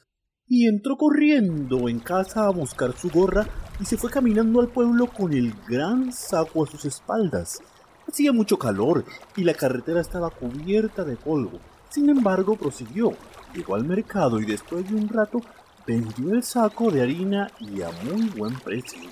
Y 0.47 0.69
entró 0.69 0.97
corriendo 0.97 1.89
en 1.89 1.99
casa 1.99 2.47
a 2.47 2.51
buscar 2.51 2.97
su 2.97 3.11
gorra 3.11 3.49
y 3.81 3.85
se 3.85 3.97
fue 3.97 4.11
caminando 4.11 4.61
al 4.61 4.69
pueblo 4.69 5.09
con 5.09 5.33
el 5.33 5.53
gran 5.69 6.13
saco 6.13 6.65
a 6.65 6.71
sus 6.71 6.85
espaldas. 6.85 7.59
Hacía 8.07 8.33
mucho 8.33 8.59
calor 8.59 9.05
y 9.37 9.43
la 9.43 9.55
carretera 9.55 10.01
estaba 10.01 10.31
cubierta 10.31 11.05
de 11.05 11.17
polvo. 11.17 11.59
Sin 11.91 12.09
embargo, 12.11 12.57
prosiguió, 12.57 13.15
llegó 13.53 13.75
al 13.75 13.85
mercado 13.85 14.39
y 14.39 14.45
después 14.45 14.89
de 14.89 14.95
un 14.95 15.09
rato 15.09 15.41
vendió 15.85 16.33
el 16.33 16.45
saco 16.45 16.93
de 16.93 17.03
harina 17.03 17.51
y 17.59 17.83
a 17.83 17.91
muy 18.05 18.29
buen 18.29 18.55
precio. 18.61 19.11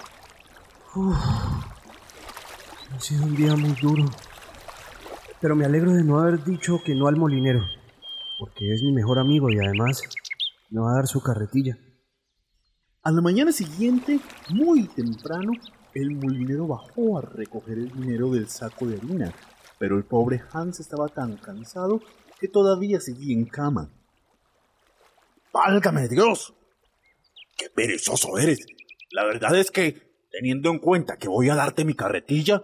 Uf, 0.95 1.17
ha 2.93 3.01
sido 3.01 3.25
un 3.25 3.35
día 3.35 3.57
muy 3.57 3.73
duro. 3.81 4.05
Pero 5.45 5.57
me 5.57 5.67
alegro 5.67 5.93
de 5.93 6.03
no 6.03 6.21
haber 6.21 6.43
dicho 6.43 6.81
que 6.83 6.95
no 6.95 7.07
al 7.07 7.17
molinero, 7.17 7.67
porque 8.39 8.73
es 8.73 8.83
mi 8.83 8.93
mejor 8.93 9.19
amigo 9.19 9.51
y 9.51 9.59
además 9.59 10.01
me 10.71 10.81
va 10.81 10.93
a 10.93 10.95
dar 10.95 11.07
su 11.07 11.23
carretilla. 11.23 11.77
A 13.03 13.11
la 13.11 13.21
mañana 13.21 13.53
siguiente, 13.53 14.21
muy 14.49 14.89
temprano, 14.89 15.53
el 15.93 16.13
molinero 16.13 16.67
bajó 16.67 17.19
a 17.19 17.21
recoger 17.21 17.77
el 17.77 17.93
dinero 17.93 18.31
del 18.31 18.49
saco 18.49 18.87
de 18.87 18.97
harina, 18.97 19.35
pero 19.79 19.99
el 19.99 20.05
pobre 20.05 20.41
Hans 20.51 20.81
estaba 20.81 21.09
tan 21.09 21.37
cansado 21.37 22.01
que 22.41 22.49
todavía 22.49 22.99
seguía 22.99 23.37
en 23.37 23.45
cama. 23.45 23.91
¡Válgame 25.53 26.09
Dios! 26.09 26.55
¡Qué 27.55 27.69
perezoso 27.69 28.39
eres! 28.39 28.65
La 29.11 29.27
verdad 29.27 29.55
es 29.59 29.71
que, 29.71 30.25
teniendo 30.31 30.71
en 30.71 30.79
cuenta 30.79 31.19
que 31.19 31.29
voy 31.29 31.51
a 31.51 31.55
darte 31.55 31.85
mi 31.85 31.93
carretilla, 31.93 32.63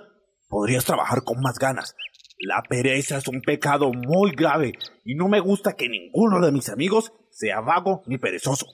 podrías 0.48 0.86
trabajar 0.86 1.24
con 1.24 1.42
más 1.42 1.58
ganas. 1.58 1.94
La 2.40 2.62
pereza 2.68 3.18
es 3.18 3.28
un 3.28 3.42
pecado 3.42 3.92
muy 3.92 4.32
grave 4.32 4.72
y 5.04 5.14
no 5.14 5.28
me 5.28 5.40
gusta 5.40 5.74
que 5.74 5.88
ninguno 5.88 6.40
de 6.44 6.52
mis 6.52 6.70
amigos 6.70 7.12
sea 7.30 7.60
vago 7.60 8.02
ni 8.06 8.16
perezoso. 8.16 8.66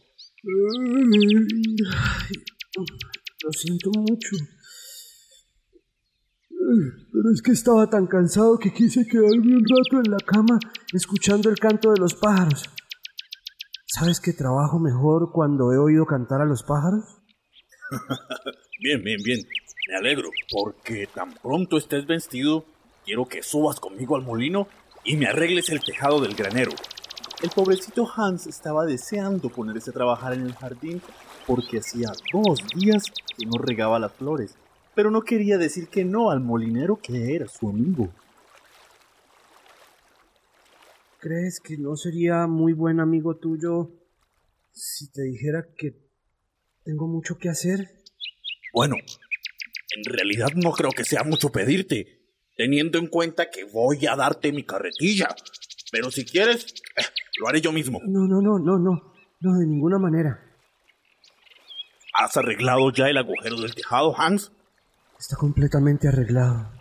Lo 3.42 3.52
siento 3.52 3.90
mucho. 3.94 4.36
Pero 7.12 7.30
es 7.32 7.42
que 7.42 7.52
estaba 7.52 7.88
tan 7.88 8.06
cansado 8.06 8.58
que 8.58 8.72
quise 8.72 9.06
quedarme 9.06 9.56
un 9.56 9.64
rato 9.64 10.02
en 10.04 10.10
la 10.12 10.18
cama 10.18 10.58
escuchando 10.92 11.50
el 11.50 11.58
canto 11.58 11.92
de 11.92 12.00
los 12.00 12.14
pájaros. 12.14 12.64
¿Sabes 13.86 14.20
que 14.20 14.32
trabajo 14.32 14.78
mejor 14.78 15.32
cuando 15.32 15.72
he 15.72 15.78
oído 15.78 16.06
cantar 16.06 16.40
a 16.40 16.44
los 16.44 16.62
pájaros? 16.62 17.04
bien, 18.80 19.02
bien, 19.02 19.18
bien. 19.24 19.40
Me 19.88 19.96
alegro, 19.96 20.28
porque 20.50 21.08
tan 21.14 21.32
pronto 21.34 21.78
estés 21.78 22.06
vestido, 22.06 22.64
quiero 23.06 23.24
que 23.24 23.42
subas 23.42 23.78
conmigo 23.78 24.16
al 24.16 24.22
molino 24.22 24.68
y 25.04 25.16
me 25.16 25.26
arregles 25.26 25.70
el 25.70 25.80
tejado 25.80 26.20
del 26.20 26.34
granero. 26.34 26.72
El 27.42 27.50
pobrecito 27.50 28.06
Hans 28.14 28.46
estaba 28.48 28.84
deseando 28.84 29.48
ponerse 29.48 29.90
a 29.90 29.94
trabajar 29.94 30.32
en 30.34 30.42
el 30.42 30.54
jardín 30.54 31.00
porque 31.46 31.78
hacía 31.78 32.08
dos 32.32 32.58
días 32.74 33.04
que 33.38 33.46
no 33.46 33.58
regaba 33.58 34.00
las 34.00 34.12
flores, 34.12 34.56
pero 34.94 35.10
no 35.10 35.22
quería 35.22 35.56
decir 35.56 35.88
que 35.88 36.04
no 36.04 36.30
al 36.30 36.40
molinero 36.40 36.96
que 36.96 37.34
era 37.34 37.46
su 37.46 37.68
amigo. 37.68 38.12
¿Crees 41.20 41.60
que 41.60 41.78
no 41.78 41.96
sería 41.96 42.46
muy 42.46 42.72
buen 42.72 42.98
amigo 42.98 43.36
tuyo 43.36 43.90
si 44.72 45.10
te 45.12 45.22
dijera 45.22 45.66
que 45.76 45.94
tengo 46.84 47.06
mucho 47.06 47.38
que 47.38 47.48
hacer? 47.48 48.02
Bueno, 48.72 48.96
en 48.96 50.04
realidad 50.04 50.48
no 50.56 50.72
creo 50.72 50.90
que 50.90 51.04
sea 51.04 51.22
mucho 51.22 51.50
pedirte, 51.50 52.15
teniendo 52.56 52.98
en 52.98 53.06
cuenta 53.06 53.50
que 53.50 53.64
voy 53.64 54.06
a 54.06 54.16
darte 54.16 54.52
mi 54.52 54.64
carretilla. 54.64 55.28
Pero 55.92 56.10
si 56.10 56.24
quieres, 56.24 56.74
eh, 56.96 57.02
lo 57.38 57.48
haré 57.48 57.60
yo 57.60 57.72
mismo. 57.72 58.00
No, 58.04 58.26
no, 58.26 58.40
no, 58.40 58.58
no, 58.58 58.78
no, 58.78 59.14
no, 59.40 59.58
de 59.58 59.66
ninguna 59.66 59.98
manera. 59.98 60.42
¿Has 62.14 62.36
arreglado 62.36 62.90
ya 62.92 63.08
el 63.08 63.18
agujero 63.18 63.60
del 63.60 63.74
tejado, 63.74 64.18
Hans? 64.18 64.50
Está 65.18 65.36
completamente 65.36 66.08
arreglado. 66.08 66.72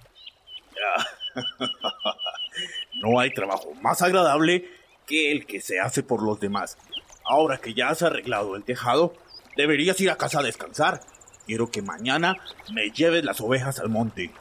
no 3.01 3.20
hay 3.20 3.34
trabajo 3.34 3.74
más 3.82 4.01
agradable 4.01 4.70
que 5.05 5.32
el 5.32 5.46
que 5.46 5.60
se 5.62 5.79
hace 5.79 6.03
por 6.03 6.24
los 6.24 6.39
demás. 6.39 6.77
Ahora 7.25 7.58
que 7.58 7.74
ya 7.74 7.89
has 7.89 8.01
arreglado 8.01 8.55
el 8.55 8.63
tejado, 8.63 9.13
deberías 9.58 10.00
ir 10.00 10.10
a 10.10 10.17
casa 10.17 10.39
a 10.39 10.44
descansar. 10.44 11.01
Quiero 11.46 11.70
que 11.70 11.82
mañana 11.82 12.38
me 12.74 12.89
lleves 12.91 13.24
las 13.24 13.41
ovejas 13.41 13.79
al 13.79 13.89
monte. 13.89 14.32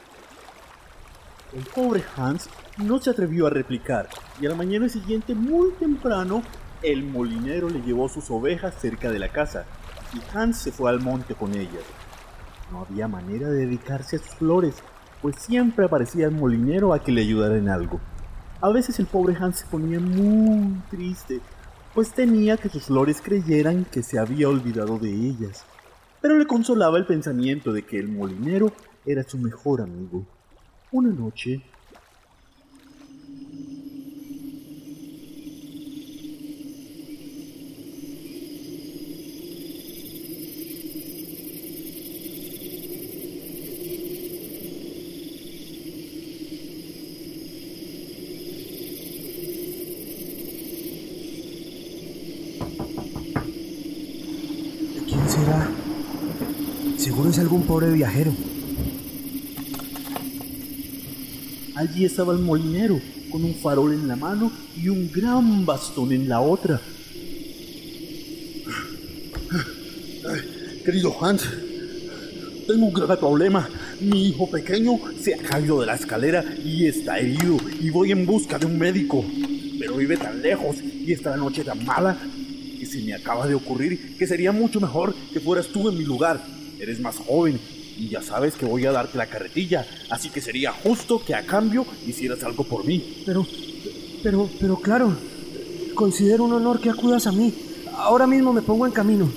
El 1.53 1.63
pobre 1.63 2.03
Hans 2.17 2.49
no 2.77 2.99
se 2.99 3.11
atrevió 3.11 3.47
a 3.47 3.49
replicar 3.49 4.09
y 4.41 4.45
a 4.45 4.49
la 4.49 4.55
mañana 4.55 4.89
siguiente, 4.89 5.35
muy 5.35 5.71
temprano, 5.79 6.43
el 6.81 7.03
molinero 7.03 7.69
le 7.69 7.81
llevó 7.81 8.09
sus 8.09 8.29
ovejas 8.29 8.75
cerca 8.79 9.09
de 9.11 9.19
la 9.19 9.29
casa 9.29 9.65
y 10.13 10.37
Hans 10.37 10.57
se 10.57 10.71
fue 10.71 10.89
al 10.89 10.99
monte 10.99 11.35
con 11.35 11.53
ellas. 11.53 11.83
No 12.71 12.79
había 12.81 13.07
manera 13.07 13.49
de 13.49 13.65
dedicarse 13.65 14.17
a 14.17 14.19
sus 14.19 14.35
flores, 14.35 14.75
pues 15.21 15.37
siempre 15.37 15.85
aparecía 15.85 16.25
el 16.25 16.31
molinero 16.31 16.93
a 16.93 16.99
que 16.99 17.11
le 17.11 17.21
ayudara 17.21 17.57
en 17.57 17.69
algo. 17.69 17.99
A 18.59 18.69
veces 18.69 18.99
el 18.99 19.05
pobre 19.05 19.35
Hans 19.39 19.59
se 19.59 19.67
ponía 19.67 19.99
muy 19.99 20.81
triste, 20.89 21.39
pues 21.93 22.11
temía 22.11 22.57
que 22.57 22.69
sus 22.69 22.85
flores 22.85 23.21
creyeran 23.21 23.85
que 23.85 24.03
se 24.03 24.19
había 24.19 24.49
olvidado 24.49 24.97
de 24.97 25.11
ellas. 25.11 25.63
Pero 26.21 26.37
le 26.37 26.47
consolaba 26.47 26.97
el 26.97 27.05
pensamiento 27.05 27.71
de 27.71 27.83
que 27.83 27.99
el 27.99 28.07
molinero 28.07 28.73
era 29.05 29.23
su 29.23 29.37
mejor 29.37 29.81
amigo. 29.81 30.25
Una 30.91 31.09
noche, 31.09 31.61
¿Quién 55.07 55.29
será? 55.29 55.67
Seguro 56.97 57.29
es 57.29 57.39
algún 57.39 57.63
pobre 57.63 57.91
viajero. 57.91 58.31
Allí 61.85 62.05
estaba 62.05 62.33
el 62.33 62.39
molinero, 62.39 62.99
con 63.31 63.43
un 63.43 63.53
farol 63.55 63.93
en 63.93 64.07
la 64.07 64.15
mano 64.15 64.51
y 64.75 64.89
un 64.89 65.11
gran 65.11 65.65
bastón 65.65 66.11
en 66.11 66.27
la 66.27 66.41
otra. 66.41 66.81
Querido 70.83 71.15
Hans, 71.23 71.43
tengo 72.67 72.87
un 72.87 72.93
grave 72.93 73.17
problema. 73.17 73.69
Mi 74.01 74.29
hijo 74.29 74.49
pequeño 74.49 74.99
se 75.21 75.35
ha 75.35 75.37
caído 75.37 75.79
de 75.79 75.85
la 75.85 75.95
escalera 75.95 76.43
y 76.63 76.85
está 76.85 77.19
herido 77.19 77.57
y 77.79 77.89
voy 77.89 78.11
en 78.11 78.25
busca 78.25 78.57
de 78.59 78.65
un 78.65 78.77
médico. 78.77 79.23
Pero 79.79 79.95
vive 79.97 80.17
tan 80.17 80.41
lejos 80.41 80.77
y 80.81 81.11
está 81.11 81.31
la 81.31 81.37
noche 81.37 81.63
tan 81.63 81.83
mala 81.85 82.17
que 82.79 82.85
se 82.85 83.01
me 83.01 83.13
acaba 83.13 83.47
de 83.47 83.55
ocurrir 83.55 84.17
que 84.17 84.27
sería 84.27 84.51
mucho 84.51 84.79
mejor 84.79 85.15
que 85.33 85.39
fueras 85.39 85.67
tú 85.67 85.89
en 85.89 85.97
mi 85.97 86.03
lugar. 86.03 86.43
Eres 86.79 86.99
más 86.99 87.17
joven 87.17 87.59
y 87.97 88.09
ya 88.09 88.21
sabes 88.21 88.55
que 88.55 88.65
voy 88.65 88.85
a 88.85 88.91
darte 88.91 89.17
la 89.17 89.27
carretilla, 89.27 89.85
así 90.09 90.29
que 90.29 90.41
sería 90.41 90.71
justo 90.71 91.23
que 91.23 91.35
a 91.35 91.45
cambio 91.45 91.85
hicieras 92.05 92.43
algo 92.43 92.63
por 92.63 92.85
mí. 92.85 93.23
Pero, 93.25 93.45
pero, 94.23 94.49
pero 94.59 94.77
claro, 94.77 95.15
considero 95.93 96.43
un 96.43 96.53
honor 96.53 96.79
que 96.79 96.89
acudas 96.89 97.27
a 97.27 97.31
mí. 97.31 97.53
Ahora 97.97 98.27
mismo 98.27 98.51
me 98.51 98.61
pongo 98.61 98.85
en 98.85 98.91
camino. 98.91 99.29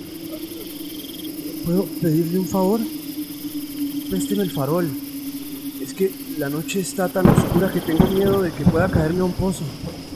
¿Puedo 1.65 1.85
pedirle 2.01 2.39
un 2.39 2.49
favor? 2.49 2.81
Présteme 4.11 4.43
el 4.43 4.51
farol. 4.51 4.89
Es 5.83 5.95
que 5.95 6.11
la 6.39 6.49
noche 6.49 6.81
está 6.81 7.09
tan 7.09 7.27
oscura 7.29 7.71
que 7.73 7.81
tengo 7.81 8.07
miedo 8.07 8.43
de 8.43 8.51
que 8.51 8.65
pueda 8.65 8.89
caerme 8.89 9.21
a 9.21 9.25
un 9.25 9.33
pozo. 9.33 9.65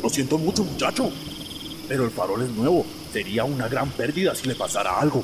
Lo 0.02 0.08
siento 0.08 0.38
mucho, 0.38 0.64
muchacho. 0.64 1.10
Pero 1.88 2.04
el 2.04 2.10
farol 2.10 2.42
es 2.42 2.50
nuevo. 2.50 2.84
Sería 3.12 3.44
una 3.44 3.68
gran 3.68 3.90
pérdida 3.90 4.34
si 4.34 4.48
le 4.48 4.54
pasara 4.54 4.98
algo. 4.98 5.22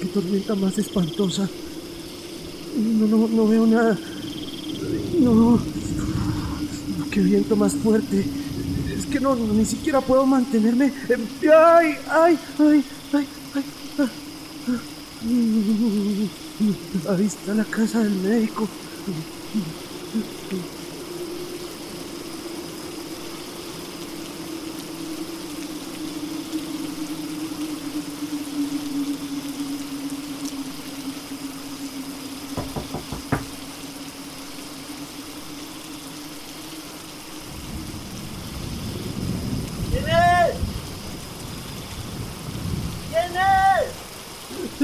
Qué 0.00 0.06
tormenta 0.12 0.54
más 0.54 0.76
espantosa. 0.76 1.48
No, 2.76 3.06
no, 3.06 3.28
no 3.28 3.48
veo 3.48 3.66
nada. 3.66 3.98
No. 5.18 5.58
Qué 7.10 7.20
viento 7.20 7.56
más 7.56 7.74
fuerte. 7.74 8.26
Es 8.96 9.06
que 9.06 9.18
no, 9.18 9.34
ni 9.34 9.64
siquiera 9.64 10.02
puedo 10.02 10.26
mantenerme. 10.26 10.92
¡Ay, 11.08 11.94
ay, 12.10 12.38
ay, 12.58 12.84
ay, 13.12 13.26
ay! 13.54 13.64
ah, 13.98 14.08
ah. 14.68 14.80
Ahí 17.16 17.24
está 17.24 17.54
la 17.54 17.64
casa 17.64 18.00
del 18.00 18.14
médico. 18.16 18.68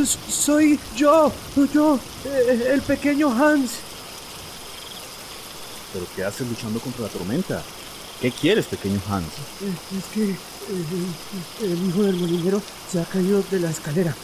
Soy 0.04 0.78
yo, 0.94 1.32
yo, 1.72 1.98
eh, 2.26 2.70
el 2.74 2.82
pequeño 2.82 3.30
Hans. 3.32 3.70
¿Pero 5.92 6.06
qué 6.14 6.22
haces 6.24 6.46
luchando 6.46 6.78
contra 6.80 7.04
la 7.04 7.09
tormenta? 7.09 7.62
¿Qué 8.20 8.30
quieres, 8.30 8.66
pequeño 8.66 9.00
Hans? 9.09 9.24
Eh, 9.62 9.72
Es 9.98 10.04
que 10.14 10.24
eh, 10.32 10.37
el 11.62 11.88
hijo 11.88 12.02
del 12.02 12.16
molinero 12.16 12.61
se 12.92 13.00
ha 13.00 13.04
caído 13.04 13.42
de 13.50 13.61
la 13.61 13.70
escalera 13.70 14.14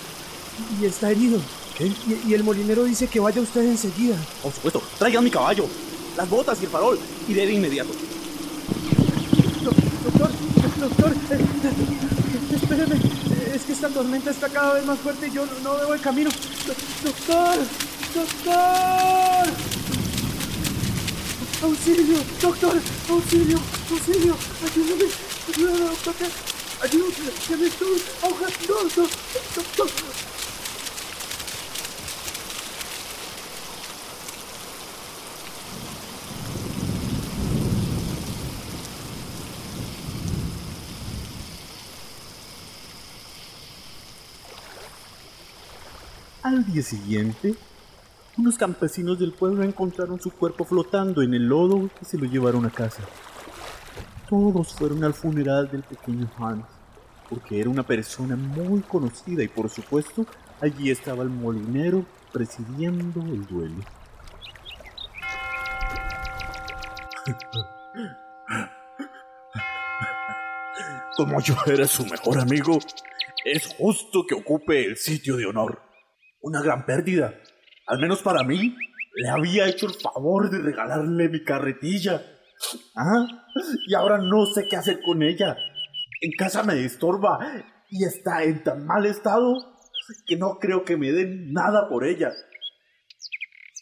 y 0.80 0.84
está 0.84 1.10
herido. 1.10 1.40
¿Qué? 1.78 1.86
Y, 1.86 2.22
y 2.28 2.34
el 2.34 2.44
molinero 2.44 2.84
dice 2.84 3.06
que 3.06 3.18
vaya 3.20 3.40
usted 3.40 3.62
enseguida. 3.62 4.16
Por 4.42 4.52
supuesto, 4.52 4.82
traigan 4.98 5.24
mi 5.24 5.30
caballo, 5.30 5.66
las 6.18 6.28
botas 6.28 6.58
y 6.60 6.64
el 6.66 6.70
farol. 6.70 6.98
Iré 7.28 7.46
de 7.46 7.52
inmediato. 7.54 7.92
Doctor, 10.04 10.30
doctor, 10.78 11.12
eh, 11.30 11.38
eh, 11.38 12.56
espéreme. 12.56 13.31
Es 13.52 13.62
que 13.64 13.72
esta 13.72 13.88
tormenta 13.88 14.30
está 14.30 14.48
cada 14.48 14.74
vez 14.74 14.84
más 14.86 14.98
fuerte 14.98 15.26
y 15.28 15.30
yo 15.32 15.44
no, 15.44 15.52
no 15.60 15.76
veo 15.76 15.94
el 15.94 16.00
camino. 16.00 16.30
Do- 16.30 17.10
Doctor, 17.10 17.58
doctor. 18.14 19.52
Auxilio, 21.62 22.18
doctor, 22.40 22.80
auxilio, 23.10 23.58
auxilio. 23.90 24.36
Ayúdame, 24.64 25.04
ayúdame, 25.54 25.78
doctor. 25.90 26.14
que- 26.14 26.52
Ayúdame, 26.82 27.30
que 27.46 27.56
me 27.56 27.66
estoy 27.66 28.02
ahogando. 28.22 28.88
do- 28.96 29.08
Doctor. 29.76 29.90
Al 46.64 46.72
día 46.72 46.82
siguiente, 46.82 47.56
unos 48.38 48.56
campesinos 48.56 49.18
del 49.18 49.32
pueblo 49.32 49.64
encontraron 49.64 50.20
su 50.20 50.30
cuerpo 50.30 50.64
flotando 50.64 51.20
en 51.20 51.34
el 51.34 51.48
lodo 51.48 51.90
y 52.00 52.04
se 52.04 52.16
lo 52.16 52.24
llevaron 52.24 52.64
a 52.64 52.70
casa. 52.70 53.02
Todos 54.28 54.72
fueron 54.72 55.02
al 55.02 55.12
funeral 55.12 55.68
del 55.72 55.82
pequeño 55.82 56.30
Hans, 56.38 56.64
porque 57.28 57.60
era 57.60 57.68
una 57.68 57.82
persona 57.82 58.36
muy 58.36 58.80
conocida 58.82 59.42
y 59.42 59.48
por 59.48 59.70
supuesto 59.70 60.24
allí 60.60 60.92
estaba 60.92 61.24
el 61.24 61.30
molinero 61.30 62.06
presidiendo 62.32 63.20
el 63.22 63.44
duelo. 63.44 63.82
Como 71.16 71.40
yo 71.40 71.56
era 71.66 71.88
su 71.88 72.06
mejor 72.06 72.38
amigo, 72.38 72.78
es 73.44 73.74
justo 73.76 74.24
que 74.28 74.36
ocupe 74.36 74.84
el 74.84 74.96
sitio 74.96 75.36
de 75.36 75.46
honor. 75.46 75.91
Una 76.42 76.60
gran 76.60 76.84
pérdida. 76.84 77.34
Al 77.86 77.98
menos 77.98 78.22
para 78.22 78.44
mí, 78.44 78.76
le 79.14 79.28
había 79.28 79.68
hecho 79.68 79.86
el 79.86 79.94
favor 79.94 80.50
de 80.50 80.58
regalarle 80.58 81.28
mi 81.28 81.44
carretilla. 81.44 82.22
¿Ah? 82.96 83.26
Y 83.86 83.94
ahora 83.94 84.18
no 84.18 84.46
sé 84.46 84.66
qué 84.68 84.76
hacer 84.76 85.00
con 85.02 85.22
ella. 85.22 85.56
En 86.20 86.32
casa 86.32 86.62
me 86.62 86.84
estorba 86.84 87.38
y 87.90 88.04
está 88.04 88.44
en 88.44 88.62
tan 88.62 88.86
mal 88.86 89.06
estado 89.06 89.54
que 90.26 90.36
no 90.36 90.58
creo 90.58 90.84
que 90.84 90.96
me 90.96 91.12
den 91.12 91.52
nada 91.52 91.88
por 91.88 92.04
ella. 92.04 92.32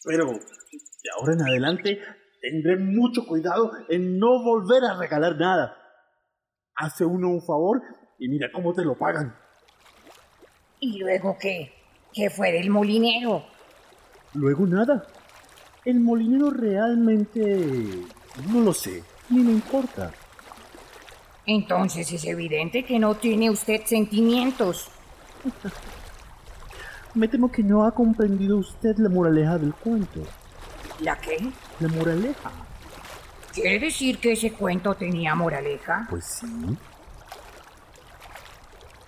Pero 0.04 0.26
de 0.26 1.10
ahora 1.18 1.34
en 1.34 1.42
adelante 1.42 2.00
tendré 2.40 2.76
mucho 2.76 3.26
cuidado 3.26 3.70
en 3.88 4.18
no 4.18 4.42
volver 4.42 4.84
a 4.84 4.98
regalar 4.98 5.36
nada. 5.36 5.76
Hace 6.74 7.04
uno 7.04 7.28
un 7.28 7.42
favor 7.42 7.82
y 8.18 8.28
mira 8.28 8.50
cómo 8.52 8.72
te 8.72 8.84
lo 8.84 8.96
pagan. 8.96 9.36
¿Y 10.80 10.98
luego 10.98 11.36
qué? 11.38 11.79
¿Qué 12.12 12.30
fue 12.30 12.52
del 12.52 12.70
molinero? 12.70 13.44
Luego 14.34 14.66
nada. 14.66 15.06
El 15.84 16.00
molinero 16.00 16.50
realmente... 16.50 18.04
No 18.48 18.60
lo 18.60 18.72
sé, 18.72 19.02
ni 19.28 19.40
me 19.40 19.52
importa. 19.52 20.12
Entonces 21.46 22.12
es 22.12 22.24
evidente 22.24 22.84
que 22.84 22.98
no 22.98 23.16
tiene 23.16 23.50
usted 23.50 23.82
sentimientos. 23.84 24.88
Me 27.14 27.26
temo 27.26 27.50
que 27.50 27.64
no 27.64 27.84
ha 27.84 27.92
comprendido 27.92 28.58
usted 28.58 28.96
la 28.98 29.08
moraleja 29.08 29.58
del 29.58 29.74
cuento. 29.74 30.22
¿La 31.00 31.16
qué? 31.16 31.38
La 31.80 31.88
moraleja. 31.88 32.52
¿Quiere 33.52 33.80
decir 33.80 34.18
que 34.18 34.32
ese 34.32 34.52
cuento 34.52 34.94
tenía 34.94 35.34
moraleja? 35.34 36.06
Pues 36.08 36.24
sí. 36.24 36.46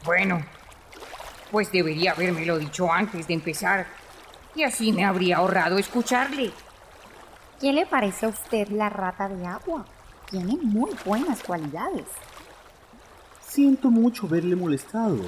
Bueno, 0.04 0.44
pues 1.52 1.70
debería 1.70 2.12
habérmelo 2.12 2.58
dicho 2.58 2.90
antes 2.90 3.28
de 3.28 3.34
empezar. 3.34 3.86
Y 4.54 4.64
así 4.64 4.90
me 4.90 5.04
habría 5.04 5.36
ahorrado 5.36 5.78
escucharle. 5.78 6.50
¿Qué 7.60 7.72
le 7.72 7.86
parece 7.86 8.26
a 8.26 8.30
usted 8.30 8.68
la 8.68 8.88
rata 8.88 9.28
de 9.28 9.46
agua? 9.46 9.84
Tiene 10.30 10.56
muy 10.56 10.90
buenas 11.04 11.42
cualidades. 11.42 12.06
Siento 13.46 13.90
mucho 13.90 14.26
verle 14.26 14.56
molestado. 14.56 15.20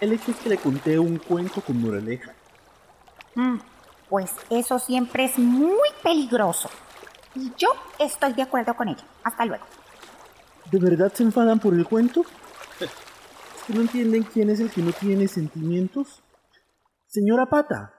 El 0.00 0.12
hecho 0.12 0.30
es 0.30 0.36
que 0.38 0.48
le 0.48 0.56
conté 0.56 0.98
un 0.98 1.18
cuento 1.18 1.60
con 1.60 1.82
moraleja. 1.82 2.32
Mm, 3.34 3.58
pues 4.08 4.30
eso 4.48 4.78
siempre 4.78 5.24
es 5.24 5.36
muy 5.36 5.88
peligroso. 6.02 6.70
Y 7.34 7.52
yo 7.56 7.70
estoy 7.98 8.32
de 8.34 8.42
acuerdo 8.42 8.74
con 8.74 8.88
ella. 8.88 9.04
Hasta 9.24 9.44
luego. 9.44 9.64
¿De 10.70 10.78
verdad 10.78 11.12
se 11.12 11.24
enfadan 11.24 11.58
por 11.58 11.74
el 11.74 11.84
cuento? 11.84 12.24
¿Es 13.70 13.74
que 13.74 13.78
no 13.78 13.86
entienden 13.86 14.24
quién 14.24 14.50
es 14.50 14.58
el 14.58 14.68
que 14.68 14.82
no 14.82 14.90
tiene 14.90 15.28
sentimientos? 15.28 16.24
Señora 17.06 17.46
Pata, 17.46 17.94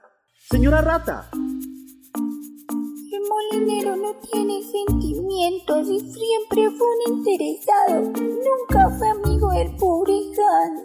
señora 0.50 0.82
Rata, 0.82 1.30
El 1.32 3.22
molinero 3.26 3.96
no 3.96 4.14
tiene 4.16 4.60
sentimientos 4.64 5.88
y 5.88 5.98
siempre 5.98 6.70
fue 6.76 6.86
un 6.86 7.16
interesado. 7.16 8.02
Nunca 8.02 8.90
fue 8.98 9.08
amigo 9.08 9.50
del 9.50 9.74
pobre 9.76 10.12
Hans. 10.36 10.84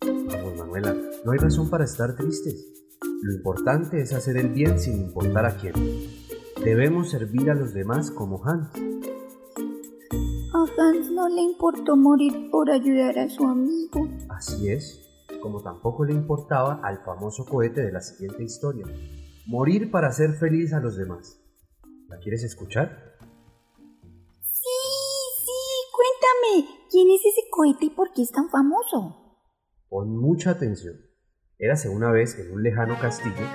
Vamos, 0.00 0.56
Manuela, 0.56 0.94
no 1.24 1.32
hay 1.32 1.38
razón 1.38 1.68
para 1.68 1.82
estar 1.86 2.14
tristes. 2.14 2.68
Lo 3.20 3.32
importante 3.32 4.00
es 4.00 4.12
hacer 4.12 4.36
el 4.36 4.50
bien 4.50 4.78
sin 4.78 4.96
importar 4.96 5.46
a 5.46 5.56
quién. 5.56 5.74
Debemos 6.62 7.10
servir 7.10 7.50
a 7.50 7.56
los 7.56 7.74
demás 7.74 8.12
como 8.12 8.44
Hans. 8.44 8.70
Hans 10.90 11.10
no 11.12 11.28
le 11.28 11.40
importó 11.40 11.96
morir 11.96 12.50
por 12.50 12.68
ayudar 12.68 13.16
a 13.18 13.28
su 13.28 13.46
amigo. 13.46 14.08
Así 14.28 14.70
es, 14.70 15.08
como 15.40 15.62
tampoco 15.62 16.04
le 16.04 16.12
importaba 16.12 16.80
al 16.82 17.04
famoso 17.04 17.44
cohete 17.44 17.82
de 17.82 17.92
la 17.92 18.00
siguiente 18.00 18.42
historia. 18.42 18.86
Morir 19.46 19.90
para 19.92 20.08
hacer 20.08 20.32
feliz 20.32 20.72
a 20.72 20.80
los 20.80 20.96
demás. 20.96 21.38
¿La 22.08 22.18
quieres 22.18 22.42
escuchar? 22.42 23.16
Sí, 24.42 24.80
sí, 25.44 25.60
cuéntame. 25.94 26.68
¿Quién 26.90 27.08
es 27.10 27.20
ese 27.24 27.48
cohete 27.50 27.86
y 27.86 27.90
por 27.90 28.12
qué 28.12 28.22
es 28.22 28.32
tan 28.32 28.48
famoso? 28.50 29.38
Pon 29.88 30.16
mucha 30.16 30.50
atención. 30.50 30.96
Érase 31.58 31.88
una 31.88 32.10
vez 32.10 32.36
en 32.36 32.52
un 32.52 32.64
lejano 32.64 32.98
castillo 33.00 33.46